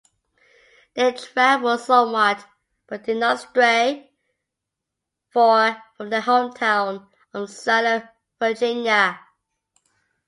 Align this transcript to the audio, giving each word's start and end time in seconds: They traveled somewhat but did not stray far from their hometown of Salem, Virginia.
They 0.95 1.13
traveled 1.13 1.81
somewhat 1.81 2.47
but 2.87 3.03
did 3.03 3.17
not 3.17 3.39
stray 3.41 4.11
far 5.29 5.83
from 5.95 6.09
their 6.09 6.21
hometown 6.21 7.07
of 7.35 7.51
Salem, 7.51 8.09
Virginia. 8.39 9.19